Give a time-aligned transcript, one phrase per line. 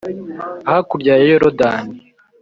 [0.69, 1.95] hakurya ya Yorodani